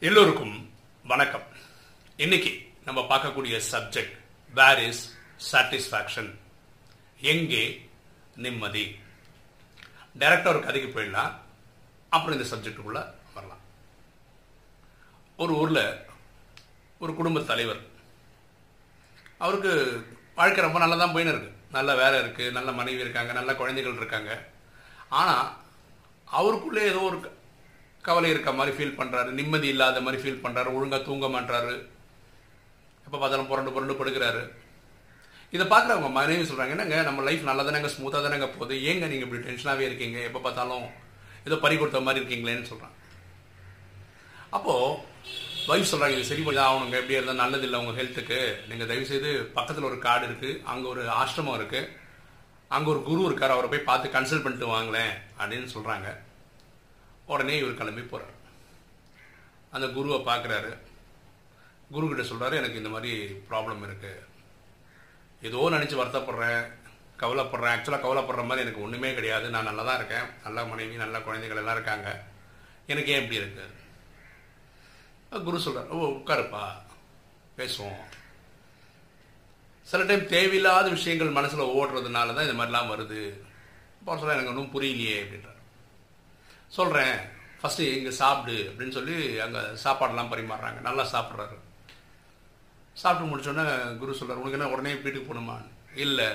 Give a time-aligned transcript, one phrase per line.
[0.00, 0.54] எல்லோருக்கும்
[1.10, 1.44] வணக்கம்.
[2.16, 2.50] இன்னைக்கு
[2.84, 4.16] நம்ம பார்க்கக்கூடிய சப்ஜெக்ட்
[4.54, 5.02] வேர் இஸ்
[5.50, 6.30] சாட்டிஸ்ஃபேக்ஷன்
[7.32, 7.90] எங்கே
[8.44, 8.98] நிம்மதி?
[10.18, 11.30] டைரக்டா ஒரு கதைக்கு போயிடலாம்.
[12.08, 13.02] அப்புறம் இந்த சப்ஜெக்டுக்குள்ள
[13.34, 13.62] வரலாம்.
[15.36, 15.82] ஒரு ஊரில்
[16.98, 17.82] ஒரு குடும்ப தலைவர்
[19.38, 19.72] அவருக்கு
[20.40, 21.52] வாழ்க்கை ரொம்ப நல்லா தான் போயின்னு இருக்கு.
[21.70, 24.32] நல்ல வேலை இருக்குது நல்ல மனைவி இருக்காங்க நல்ல குழந்தைகள் இருக்காங்க.
[25.08, 25.56] ஆனால்
[26.40, 27.20] அவருக்குள்ளே ஏதோ ஒரு
[28.06, 31.74] கவலை இருக்க மாதிரி ஃபீல் பண்ணுறாரு நிம்மதி இல்லாத மாதிரி ஃபீல் பண்ணுறாரு ஒழுங்காக தூங்க மாட்டாரு
[33.06, 34.42] எப்போ பார்த்தாலும் புரண்டு புரண்டு படுக்கிறாரு.
[35.54, 38.74] இதை பார்க்குறவங்க மனைவி சொல்கிறாங்க என்னங்க நம்ம லைஃப் நல்லா தானேங்க ஸ்மூத்தாக தானேங்க போகுது?
[38.90, 40.18] ஏங்க நீங்கள் இப்படி டென்ஷனாகவே இருக்கீங்க?
[40.28, 40.86] எப்போ பார்த்தாலும்
[41.48, 42.96] ஏதோ பறி கொடுத்த மாதிரி இருக்கீங்களேன்னு சொல்கிறாங்க
[44.56, 45.12] அப்போது
[45.70, 46.96] வைஃப் சொல்கிறாங்க இது சரி பண்ணி ஆகணுங்க.
[47.00, 48.38] எப்படி இருந்தால் நல்லது இல்லை உங்கள் ஹெல்த்துக்கு
[48.70, 51.90] நீங்கள் தயவுசெய்து பக்கத்தில் ஒரு கார்டு இருக்குது அங்கே ஒரு ஆசிரமம் இருக்குது
[52.76, 53.54] அங்கே ஒரு குரு இருக்கார்.
[53.56, 55.14] அவரை போய் பார்த்து கன்சல்ட் பண்ணிட்டு வாங்களேன்.
[55.40, 56.08] அப்படின்னு சொல்கிறாங்க
[57.26, 58.34] உடனே இவர் கிளம்பி போகிறார்
[59.74, 60.72] அந்த குருவை பார்க்குறாரு.
[61.94, 63.12] குரு கிட்ட சொல்கிறாரு எனக்கு இந்த மாதிரி
[63.50, 64.22] ப்ராப்ளம் இருக்குது
[65.48, 66.62] ஏதோ நினச்சி வருத்தப்படுறேன்
[67.22, 67.74] கவலைப்படுறேன்.
[67.74, 69.46] ஆக்சுவலாக கவலைப்படுற மாதிரி எனக்கு ஒன்றுமே கிடையாது.
[69.54, 70.28] நான் நல்லா தான் இருக்கேன்.
[70.44, 72.08] நல்ல மனைவி நல்ல குழந்தைகள் எல்லாம் இருக்காங்க.
[72.92, 73.66] எனக்கு ஏன் இப்படி இருக்கு?
[75.46, 76.64] குரு சொல்கிறார் ஓ உட்காருப்பா.
[77.58, 78.02] பேசுவோம்.
[79.90, 83.22] சில டைம் தேவையில்லாத விஷயங்கள் மனசில் ஓடுறதுனால தான் இது மாதிரிலாம் வருது.
[83.98, 85.50] அப்போ சொல்ல எனக்கு ஒன்றும் புரியலையே அப்படின்ற
[86.76, 87.16] சொல்கிறேன்
[87.60, 90.80] ஃபஸ்ட்டு இங்கே சாப்பிடு அப்படின்னு சொல்லி அங்கே சாப்பாடெல்லாம் பரிமாறுறாங்க.
[90.88, 91.56] நல்லா சாப்பிட்றாரு.
[93.02, 93.64] சாப்பிட்டு முடிச்சோடனே
[94.00, 95.56] குரு சொல்கிறார் உனக்கு என்ன உடனே வீட்டுக்கு போகணுமா?
[96.04, 96.28] இல்லை.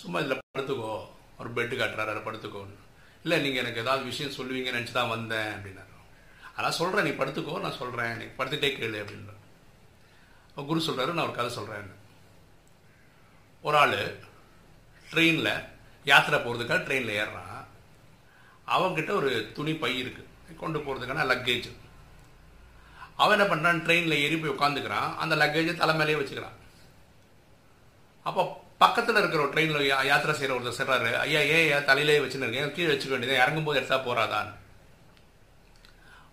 [0.00, 0.94] சும்மா இதில் படுத்துக்கோ.
[1.40, 2.76] ஒரு பெட்டு காட்டுறாரு அதில் படுத்துக்கோன்னு.
[3.24, 5.90] இல்லை நீங்கள் எனக்கு ஏதாவது விஷயம் சொல்லுவீங்கன்னு நினச்சி தான் வந்தேன் அப்படின்னாரு.
[6.56, 9.30] அதான் சொல்கிறேன் நீ படுத்துக்கோ நான் சொல்கிறேன் நீ படுத்துட்டே கேளு அப்படின்ற
[10.70, 11.92] குரு சொல்கிறாரு நான் ஒரு கதை சொல்கிறேன்
[13.66, 14.00] ஒரு ஆள்
[15.12, 15.54] ட்ரெயினில்
[16.10, 17.51] யாத்திரை போகிறதுக்காக ட்ரெயினில் ஏறுறான்.
[18.68, 20.26] அவங்கிட்ட ஒரு துணி பை இருக்கு.
[20.56, 21.70] கொண்டு போகிறதுக்கான லக்கேஜ்
[23.16, 26.56] அவன் என்ன பண்ணுறான் ட்ரெயினில் ஏறி போய் உட்காந்துக்கிறான் அந்த லக்கேஜை தலை மேலேயே வச்சுக்கிறான்.
[28.22, 32.72] அப்போ பக்கத்தில் இருக்கிற ஒரு ட்ரெயினில் யாத்திரை செய்கிற ஒருத்தர் சொல்கிறாரு ஐயா ஏன் ஏன் தலையிலே வச்சுன்னு இருக்கேன்
[32.72, 34.54] கீழே வச்சுக்க வேண்டியது இறங்கும்போது எடுத்தா போறாதான்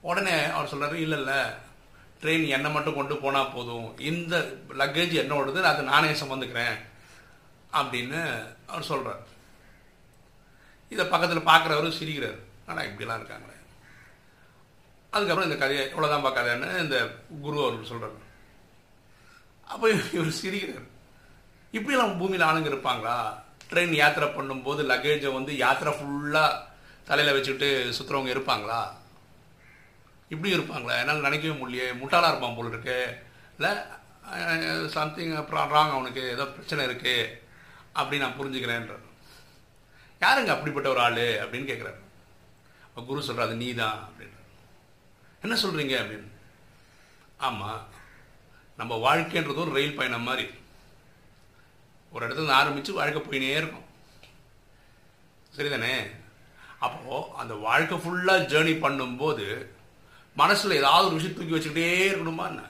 [0.01, 1.41] உடனே அவர் சொல்றாரு இல்லை இல்லை.
[2.22, 4.00] ட்ரெயின் என்னை மட்டும் கொண்டு போனால் போதும்.
[4.00, 4.38] இந்த
[4.78, 5.61] லக்கேஜ் என்னோடது.
[5.61, 6.78] அதை நானே சம்மந்துக்கிறேன்.
[7.73, 9.38] அப்படின்னு அவர் சொல்கிறார்
[10.94, 12.39] இதை பக்கத்தில் பார்க்குறவரும் சிரிக்கிறார்.
[12.69, 13.55] ஆனால் இப்படிலாம் இருக்காங்களே.
[15.16, 16.97] அதுக்கப்புறம் இந்த கதையை இவ்வளோதான் பார்க்காதேன்னு இந்த
[17.44, 18.17] குரு அவர்கள் சொல்கிறார்
[19.73, 19.85] அப்போ
[20.17, 20.88] இவர் சிரிக்கிறார்.
[21.78, 23.17] இப்படிலாம் பூமியில் ஆளுங்க இருப்பாங்களா?
[23.72, 26.61] ட்ரெயின் யாத்திரை பண்ணும்போது லக்கேஜை வந்து யாத்திரை ஃபுல்லாக
[27.09, 28.79] தலையில் வச்சுக்கிட்டு சுற்றுறவங்க இருப்பாங்களா?
[30.33, 30.95] இப்படி இருப்பாங்களா?
[31.01, 31.89] என்னால் நினைக்கவே முடியலையே.
[32.01, 32.97] முட்டாளாக இருப்பான் போல் இருக்கு.
[33.57, 33.72] இல்லை
[34.95, 35.35] சம்திங்
[35.75, 36.23] ராங் அவனுக்கு.
[36.35, 37.31] ஏதோ பிரச்சனை இருக்குது
[37.99, 39.05] அப்படி நான் புரிஞ்சுக்கிறேன்றார்.
[40.22, 42.00] யாருங்க அப்படிப்பட்ட ஒரு ஆளு அப்படின்னு கேட்குறாரு
[42.84, 44.47] அப்போ குரு சொல்கிறாரு நீ தான் அப்படின்றார்.
[45.41, 46.30] என்ன சொல்கிறீங்க அப்படின்னு.
[47.38, 47.88] ஆமாம்
[48.78, 50.50] நம்ம வாழ்க்கைன்றது ஒரு ரயில் பயணம் மாதிரி
[52.12, 53.88] ஒரு இடத்துல ஆரம்பித்து வாழ்க்கை போயினே இருக்கும்.
[55.58, 56.12] சரிதானே?
[56.79, 59.68] அப்போது அந்த வாழ்க்கை ஃபுல்லாக ஜேர்னி பண்ணும்போது
[60.35, 62.62] மனசில் ஏதாவது ஒரு விஷயம் தூக்கி வச்சுக்கிட்டே இருக்கணுமா என்ன?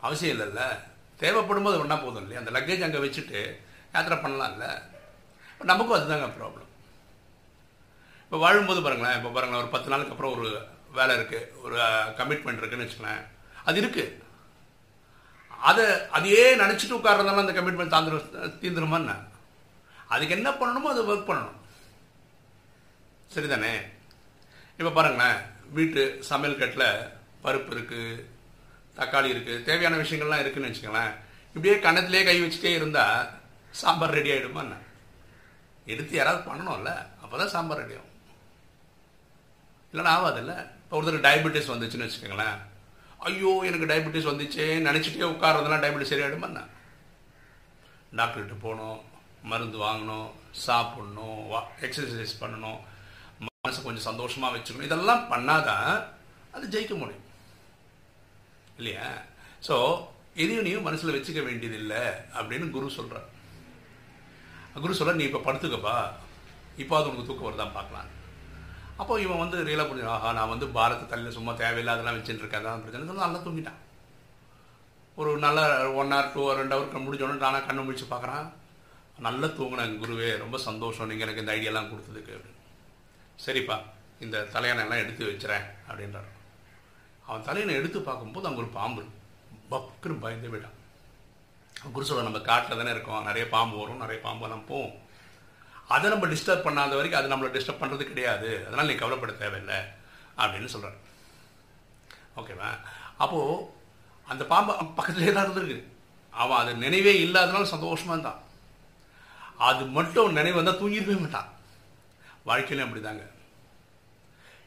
[0.00, 0.78] அவசியம் இல்லைல்ல.
[1.16, 2.40] தேவைப்படும் போது ஒன்றா போதும் இல்லையா?
[2.40, 3.40] அந்த லக்கேஜ் அங்கே வச்சுட்டு
[3.92, 4.90] யாத்திரை பண்ணலாம்ல?
[5.70, 6.68] நமக்கும் அதுதாங்க ப்ராப்ளம்
[8.24, 10.46] இப்போ வாழும்போது பாருங்களேன் இப்போ பாருங்களேன் ஒரு பத்து நாளுக்கு அப்புறம் ஒரு
[10.98, 11.76] வேலை இருக்குது ஒரு
[12.20, 13.24] கமிட்மெண்ட் இருக்குதுன்னு வச்சுக்கலேன்
[13.68, 14.20] அது இருக்குது
[15.70, 15.84] அதை
[16.18, 18.20] அதையே நினச்சிட்டு உட்கார்றதுனால அந்த கமிட்மெண்ட் தாந்திர
[18.62, 19.00] தீந்துருமா
[20.12, 21.58] அதுக்கு என்ன பண்ணணுமோ அதை ஒர்க் பண்ணணும்.
[23.34, 23.74] சரிதானே?
[24.78, 25.38] இப்போ பாருங்களேன்
[25.76, 26.88] வீட்டு சமையல் கட்டில்
[27.44, 28.24] பருப்பு இருக்குது
[28.96, 31.14] தக்காளி இருக்குது தேவையான விஷயங்கள்லாம் இருக்குதுன்னு வச்சுக்கோங்களேன்.
[31.54, 33.30] இப்படியே கன்னத்திலே கை வச்சுட்டே இருந்தால்
[33.80, 34.76] சாம்பார் ரெடி ஆகிடுமா என்ன?
[35.86, 36.90] எடுத்து யாராவது பண்ணணும்ல
[37.22, 38.10] அப்பதான் சாம்பார் ரெடி ஆகும்.
[39.92, 40.54] இல்லைன்னா ஆகாதுல்ல?
[40.82, 42.58] இப்போ ஒருத்தருக்கு டயபெட்டிஸ் வந்துச்சுன்னு வச்சுக்கோங்களேன்.
[43.18, 46.62] ஐயோ எனக்கு டயபெட்டிஸ் வந்துச்சு நினச்சிட்டே உட்கார்றதுலாம் டயபெட்டிஸ் சரியாயிடுமா என்ன?
[48.18, 49.00] டாக்டர்கிட்ட போகணும்
[49.50, 51.52] மருந்து வாங்கணும் சாப்பிடணும்
[51.86, 52.80] எக்ஸசைஸ் பண்ணணும்
[53.44, 54.88] மனசை கொஞ்சம் சந்தோஷமாக வச்சுக்கணும்.
[54.88, 55.90] இதெல்லாம் பண்ணாதான்
[56.54, 57.26] அது ஜெயிக்க முடியும்.
[58.76, 59.06] இல்லையா?
[59.68, 59.74] ஸோ
[60.34, 62.02] எதையும் நீயும் மனசில் வச்சுக்க வேண்டியதில்லை
[62.38, 63.28] அப்படின்னு குரு சொல்கிறார்
[64.80, 65.94] குரு சொல்ல நீ இப்போ படுத்துக்கப்பா.
[66.82, 68.08] இப்போ அது உனக்கு தூக்கம் வருதான் பார்க்கலாம்.
[69.00, 72.82] அப்போ இவன் வந்து ரியலாக புரிஞ்சு ஆஹா நான் வந்து பாரத்து தலையில் சும்மா தேவையில்லாதெல்லாம் வச்சுட்டு இருக்கேன் அதான்
[72.84, 73.06] பிரச்சனை.
[73.08, 73.80] சொல்லி நல்லா தூங்கிட்டான்.
[75.20, 75.60] ஒரு நல்ல
[76.00, 78.46] ஒன் ஹவர் டூ ஹவர் ரெண்டு ஹவர் முடிஞ்சோடனே நானாக கண்ணு முடிச்சு பார்க்குறான்.
[79.26, 82.60] நல்லா தூங்கினேன் குருவே ரொம்ப சந்தோஷம் நீங்கள் எனக்கு இந்த ஐடியாலாம் கொடுத்ததுக்கு அப்படின்னு.
[83.46, 83.76] சரிப்பா
[84.24, 86.30] இந்த தலையணை எல்லாம் எடுத்து வச்சுறேன் அப்படின்றார்.
[87.26, 89.02] அவன் தலையணை எடுத்து பார்க்கும்போது அங்கே ஒரு பாம்பு
[89.72, 90.78] பக்குன்னு பயந்து போயிட்டான்.
[91.90, 93.24] குரு சொல்ல நம்ம காட்டில் தானே இருக்கோம்.
[93.24, 94.94] நிறைய பாம்பு வரும் நிறைய பாம்பு எல்லாம் போகும்.
[95.94, 98.50] அதை நம்ம டிஸ்டர்ப் பண்ணாத வரைக்கும் அது நம்மளை டிஸ்டர்ப் பண்ணுறது கிடையாது.
[98.66, 99.78] அதனால் நீ கவலைப்பட தேவையில்லை
[100.36, 100.98] அப்படின்னு சொல்கிறார்
[102.36, 102.68] ஓகேவா?
[103.16, 103.64] அப்போது
[104.26, 105.80] அந்த பாம்பு பக்கத்துலேயே தான் இருந்திருக்கு.
[106.30, 108.40] அவன் அது நினைவே இல்லாதனால சந்தோஷமாக இருந்தான்.
[109.56, 111.50] அது மட்டும் நினைவு வந்தால் தூங்கிருக்கவே மாட்டான்.
[112.44, 113.24] வாழ்க்கையிலும் அப்படிதாங்க.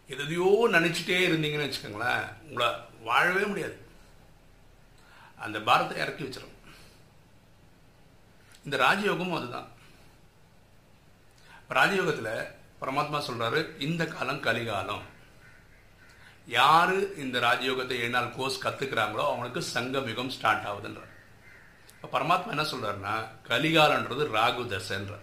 [0.08, 2.68] எதையோ நினச்சிட்டே இருந்தீங்கன்னு வச்சுக்கோங்களேன் உங்களை
[3.08, 3.78] வாழவே முடியாது.
[5.46, 6.55] அந்த பாரத்தை இறக்கி வச்சிடும்
[8.66, 9.68] இந்த ராஜயோகமும் அதுதான்.
[11.78, 12.34] ராஜயோகத்தில்
[12.82, 15.04] பரமாத்மா சொல்றாரு இந்த காலம் கலிகாலம்.
[16.60, 21.12] யாரு இந்த ராஜயோகத்தை ஏழு நாள் கோர்ஸ் கத்துக்கிறாங்களோ அவங்களுக்கு சங்கமிகம் ஸ்டார்ட் ஆகுதுன்றார்.
[22.16, 23.14] பரமாத்மா என்ன சொல்றாருன்னா
[23.50, 25.14] கலிகாலன்றது ராகு தசைன்ற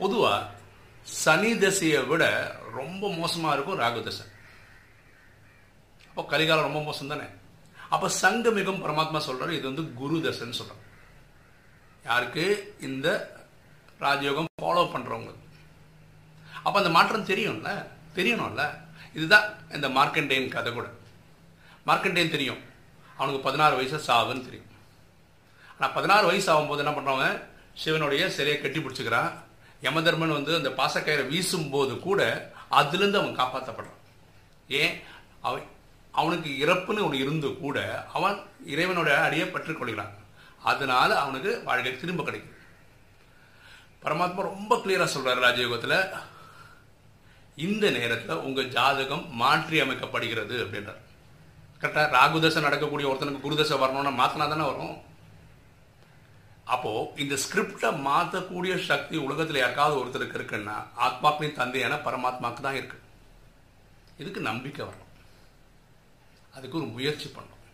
[0.00, 0.34] பொதுவா
[1.22, 2.24] சனி தசையை விட
[2.78, 4.26] ரொம்ப மோசமா இருக்கும் ராகு தசை.
[6.10, 7.26] அப்போ கலிகாலம் ரொம்ப மோசம் தானே
[7.94, 10.82] அப்ப சங்கமிகம் பரமாத்மா சொல்றாரு இது வந்து குரு தசைன்னு சொல்றாரு
[12.06, 12.44] யாருக்கு?
[12.80, 13.08] இந்த
[14.00, 15.32] ராஜயோகம் ஃபாலோ பண்ணுறவங்க
[16.66, 17.70] அப்போ அந்த மாற்றம் தெரியும்ல?
[18.14, 18.62] தெரியணும்ல?
[19.14, 20.86] இதுதான் இந்த மார்க்கண்டேயன் கதை கூட.
[21.88, 22.62] மார்க்கண்டேயன் தெரியும்.
[23.16, 24.70] அவனுக்கு பதினாறு வயசு சாவுன்னு தெரியும்.
[25.78, 27.28] ஆனால் பதினாறு வயசு ஆகும்போது என்ன பண்ணுறவங்க
[27.82, 29.30] சிவனுடைய சிலையை கட்டி பிடிச்சிக்கிறான்.
[29.82, 32.20] யமதர்மன் வந்து அந்த பாசக்கயிறை வீசும்போது கூட
[32.70, 33.98] அதுலேருந்து அவன் காப்பாற்றப்படுறான்
[34.68, 34.94] ஏன்?
[35.40, 35.66] அவன்
[36.10, 37.78] அவனுக்கு இறப்புன்னு ஒன்று இருந்து கூட
[38.12, 38.38] அவன்
[38.74, 40.12] இறைவனோட அடியை பற்றுக்கொள்கிறான்.
[40.62, 42.54] அதனால அவனுக்கு வாழ்க்கை திரும்ப கிடைக்கும்
[44.02, 45.98] பரமாத்மா ரொம்ப கிளியரா சொல்றாரு ராஜயோகத்தில்
[47.54, 51.02] இந்த நேரத்தில் உங்க ஜாதகம் மாற்றி அமைக்கப்படுகிறது அப்படின்றார்.
[51.80, 54.96] கரெக்டா ராகுதசை நடக்கக்கூடிய ஒருத்தனுக்கு குருதசை வரணும்னா மாத்தினா தானே வரும்.
[56.74, 60.76] அப்போ இந்த ஸ்கிரிப்டை மாற்றக்கூடிய சக்தி உலகத்தில் யாருக்காவது ஒருத்தருக்கு இருக்குன்னா
[61.06, 62.98] ஆத்மாக்களின் தந்தையான பரமாத்மாக்கு தான் இருக்கு.
[64.18, 65.12] இதுக்கு நம்பிக்கை வரணும்.
[66.54, 67.64] அதுக்கு ஒரு முயற்சி பண்ணணும்.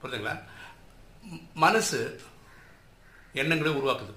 [0.00, 0.36] புரியுதுங்களா
[1.64, 2.00] மனசு
[3.40, 4.14] எண்ணங்களை உருவாக்குது.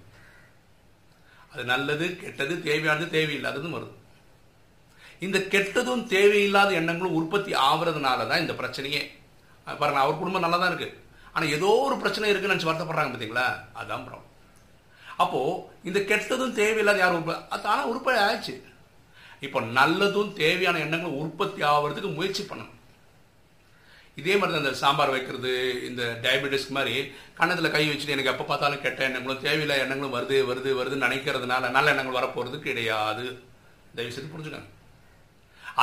[1.51, 3.95] அது நல்லது கெட்டது தேவையானது தேவையில்லாததும் வருது.
[5.25, 9.01] இந்த கெட்டதும் தேவையில்லாத எண்ணங்களும் உற்பத்தி ஆகுறதுனால தான் இந்த பிரச்சனையே.
[9.79, 10.89] பாருங்க அவர் குடும்பம் நல்லா தான் இருக்கு.
[11.33, 13.47] ஆனால் ஏதோ ஒரு பிரச்சனை இருக்குன்னு நினச்சி வருத்தப்படுறாங்க பார்த்தீங்களா
[13.81, 14.29] அதான் ப்ராப்ளம்
[15.23, 18.55] அப்போது இந்த கெட்டதும் தேவையில்லாத யார் உற்பத்தி அது ஆனால் உற்பத்தி ஆயிடுச்சு.
[19.45, 22.77] இப்போ நல்லதும் தேவையான எண்ணங்களும் உற்பத்தி ஆகிறதுக்கு முயற்சி பண்ணணும்.
[24.15, 25.51] இதே மாதிரி தான் இந்த சாம்பார் வைக்கிறது
[25.87, 27.11] இந்த டயபெட்டிஸ்க்கு மாதிரி.
[27.37, 31.89] கண்ணத்தில் கை வச்சுட்டு எனக்கு எப்போ பார்த்தாலும் கெட்ட எண்ணங்களும் தேவையில்லை எண்ணங்களும் வருது வருது வருதுன்னு நினைக்கிறதுனால நல்ல
[31.89, 33.25] எண்ணங்கள் வரப்போகிறது கிடையாது.
[33.95, 34.69] தயவு செய்து புரிஞ்சுக்கோங்க.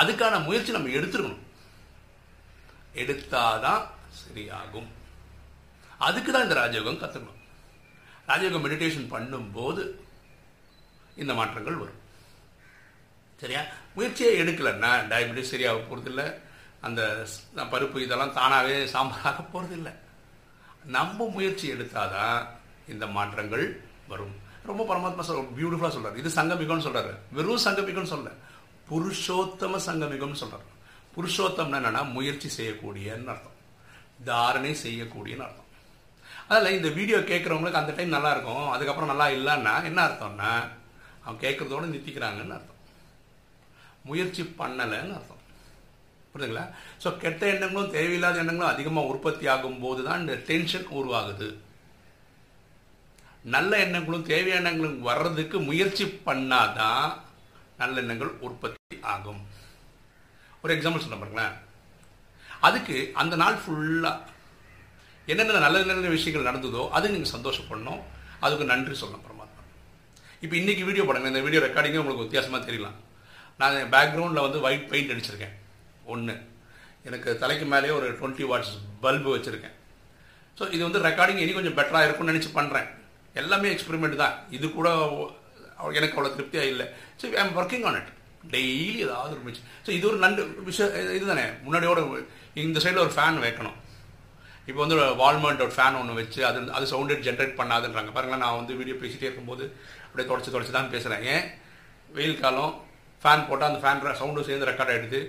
[0.01, 1.45] அதுக்கான முயற்சி நம்ம எடுத்துருக்கணும்.
[2.95, 3.83] எடுத்தாதான்
[4.21, 4.89] சரியாகும்.
[5.99, 7.37] அதுக்கு தான் இந்த ராஜயோகம் கற்றுக்கணும்
[8.29, 9.83] ராஜயோகம் மெடிடேஷன் பண்ணும்போது
[11.17, 12.03] இந்த மாற்றங்கள் வரும்.
[13.41, 13.63] சரியா?
[13.95, 16.27] முயற்சியை எடுக்கலைன்னா டயபெட்டிஸ் சரியாக போகிறதில்லை
[16.87, 17.01] அந்த
[17.73, 19.93] பருப்பு இதெல்லாம் தானாகவே சாம்பாராக போகிறதில்லை
[20.97, 22.39] நம்ம முயற்சி எடுத்தாதான்
[22.93, 23.65] இந்த மாற்றங்கள்
[24.11, 24.35] வரும்.
[24.69, 28.31] ரொம்ப பரமாத்மா சொல் பியூட்டிஃபுல்லாக சொல்கிறார் இது சங்கமிகம்னு சொல்கிறாரு வெறும் சங்கமிகம்னு சொல்ல.
[28.91, 30.67] புருஷோத்தம சங்கமிகம்னு சொல்கிறார்
[31.15, 33.57] புருஷோத்தம்னா என்னென்னா முயற்சி செய்யக்கூடியன்னு அர்த்தம்.
[34.29, 35.71] தாரணை செய்யக்கூடியன்னு அர்த்தம்.
[36.53, 38.67] அதில் இந்த வீடியோ கேட்குறவங்களுக்கு அந்த டைம் நல்லா இருக்கும்.
[38.75, 40.53] அதுக்கப்புறம் நல்லா இல்லைன்னா என்ன அர்த்தம்னா
[41.25, 42.81] அவன் கேட்குறதோடு நிறுத்திக்கிறாங்கன்னு அர்த்தம்.
[44.11, 45.38] முயற்சி பண்ணலைன்னு அர்த்தம்.
[46.39, 46.67] புரியுதுங்களா
[47.03, 51.49] ஸோ கெட்ட எண்ணங்களும் தேவையில்லாத எண்ணங்களும் அதிகமாக உற்பத்தி ஆகும் போது தான் இந்த டென்ஷன் உருவாகுது.
[53.55, 57.09] நல்ல எண்ணங்களும் தேவையான எண்ணங்களும் வர்றதுக்கு முயற்சி பண்ணாதான்
[57.81, 59.41] நல்ல எண்ணங்கள் உற்பத்தி ஆகும்.
[60.63, 61.55] ஒரு எக்ஸாம்பிள் சொன்ன பாருங்களேன்.
[62.69, 64.37] அதுக்கு அந்த நாள் ஃபுல்லாக
[65.33, 68.01] என்னென்ன நல்ல நல்ல விஷயங்கள் நடந்ததோ அது நீங்கள் சந்தோஷப்படணும்.
[68.47, 69.63] அதுக்கு நன்றி சொல்லணும் பரமாத்மா.
[70.45, 72.99] இப்போ இன்னைக்கு வீடியோ படங்க இந்த வீடியோ ரெக்கார்டிங்கே உங்களுக்கு வித்தியாசமாக தெரியலாம்.
[73.61, 75.55] நான் பேக்ரவுண்டில் வந்து ஒயிட் பெயிண்ட் அடிச்சிருக்கேன்.
[76.15, 76.35] ஒன்று
[77.09, 78.73] எனக்கு தலைக்கு மேலேயே ஒரு டுவெண்ட்டி வாட்ஸ்
[79.05, 79.75] பல்பு வச்சுருக்கேன்.
[80.59, 82.89] ஸோ இது வந்து ரெக்கார்டிங் இனி கொஞ்சம் பெட்டராக இருக்கும்னு நினச்சி பண்ணுறேன்
[83.41, 84.37] எல்லாமே எக்ஸ்பெரிமெண்ட் தான்.
[84.57, 84.89] இது கூட
[85.99, 86.87] எனக்கு அவ்வளோ திருப்தியாக இல்லை.
[87.19, 88.11] So I am working on it
[88.55, 89.69] daily ஏதாவது ஒரு மிச்சம்.
[89.85, 91.45] ஸோ இது ஒரு நண்டு விஷயம் இதுதானே.
[91.67, 92.01] முன்னாடியோட
[92.65, 93.77] இந்த சைடில் ஒரு ஃபேன் வைக்கணும்.
[94.69, 98.11] இப்போ வந்து வால்மார்ட் ஒரு ஃபேன் ஒன்று வச்சு அது அது சவுண்டு ஜென்ரேட் பண்ணாதுன்றாங்க.
[98.17, 99.65] பாருங்களேன் நான் வந்து வீடியோ பேசிகிட்டே இருக்கும்போது
[100.07, 101.45] அப்படியே தொடச்சி தொடச்சி தான் பேசுகிறேன் ஏன்?
[102.17, 102.75] வெயில் காலம்
[103.23, 105.21] ஃபேன் போட்டால் அந்த ஃபேன் சவுண்டும் சேர்ந்து ரெக்கார்ட் ஆகிடுது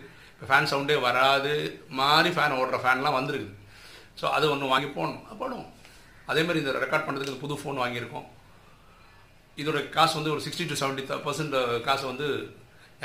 [0.48, 1.54] ஃபேன் சவுண்டே வராது
[2.00, 3.56] மாதிரி ஃபேன் ஓடுற ஃபேன்லாம் வந்துருக்குது.
[4.20, 5.26] ஸோ அது ஒன்று வாங்கி போடணும்.
[5.42, 5.70] போடுவோம்
[6.32, 8.28] அதே மாதிரி இந்த ரெக்கார்ட் பண்ணுறதுக்கு புது ஃபோன் வாங்கியிருக்கோம்.
[9.62, 11.56] இதோட காசு வந்து ஒரு சிக்ஸ்டி டு செவன்ட்டி பர்சன்ட்
[11.88, 12.28] காசு வந்து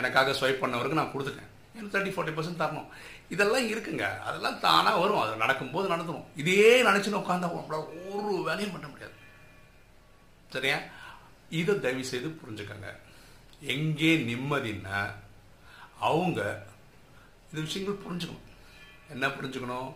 [0.01, 1.51] எனக்காக ஸ்வைப் பண்ணவருக்கு நான் கொடுத்துட்டேன்.
[1.77, 2.89] எனக்கு தேர்ட்டி ஃபார்ட்டி பர்சன்ட் தரணும்.
[3.35, 4.07] இதெல்லாம் இருக்குங்க.
[4.29, 5.23] அதெல்லாம் தானாக வரும்.
[5.23, 7.49] அது நடக்கும்போது நடந்துடும் இதே நினச்சின்னு உட்காந்தா
[8.17, 9.17] ஒரு வேலையும் பண்ண முடியாது.
[10.55, 10.79] சரியா?
[11.61, 12.91] இதை தயவு செய்து புரிஞ்சுக்கங்க.
[13.75, 14.99] எங்கே நிம்மதின்னா
[16.09, 16.41] அவங்க
[17.55, 18.47] இந்த விஷயங்கள் புரிஞ்சுக்கணும்.
[19.15, 19.91] என்ன புரிஞ்சுக்கணும்?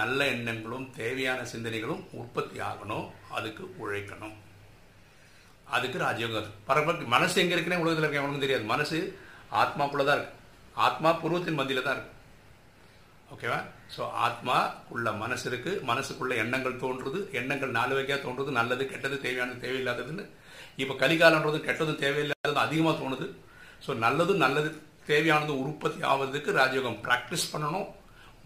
[0.00, 3.06] நல்ல எண்ணங்களும் தேவையான சிந்தனைகளும் உற்பத்தி ஆகணும்.
[3.36, 4.36] அதுக்கு உழைக்கணும்.
[5.76, 8.64] அதுக்கு ராஜயோகம் பரவாயில்ல மனசு எங்கே இருக்குன்னு உலகத்தில் இருக்க அவனுக்கும் தெரியாது.
[8.74, 8.98] மனசு
[9.62, 10.38] ஆத்மாக்குள்ளே தான் இருக்குது
[10.86, 12.20] ஆத்மா பூர்வத்தின் மத்தியில் தான் இருக்குது
[13.34, 13.58] ஓகேவா?
[13.96, 14.56] ஸோ ஆத்மா
[14.94, 17.20] உள்ள மனசு இருக்குது மனசுக்குள்ள எண்ணங்கள் தோன்றுது.
[17.40, 18.56] எண்ணங்கள் நாலு வகையாக தோன்றுது.
[18.60, 20.26] நல்லது கெட்டது தேவையானது தேவையில்லாததுன்னு.
[20.84, 23.28] இப்போ கலிகாலன்றது கெட்டதும் தேவையில்லாதது அதிகமாக தோணுது.
[23.86, 24.70] ஸோ நல்லதும் நல்லது
[25.10, 27.88] தேவையானது உற்பத்தி ஆவதுக்கு ராஜயோகம் ப்ராக்டிஸ் பண்ணணும்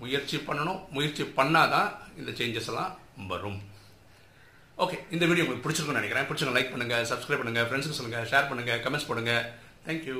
[0.02, 0.80] முயற்சி பண்ணணும்.
[0.96, 1.88] முயற்சி பண்ணாதான்
[2.20, 2.92] இந்த சேஞ்சஸ் எல்லாம்
[3.32, 3.60] வரும்.
[4.84, 6.26] ஓகே இந்த வீடியோ உங்களுக்கு பிடிச்சிருக்கும்னு நினைக்கிறேன்.
[6.28, 9.44] பிடிச்சிருக்கோம் லைக் பண்ணுங்கள் சப்ஸ்கிரைப் பண்ணுங்கள் ஃப்ரெண்ட்ஸுக்கு சொல்லுங்கள் ஷேர் பண்ணுங்கள் கமெண்ட்ஸ் பண்ணுங்கள்
[9.86, 10.18] தேங்க்யூ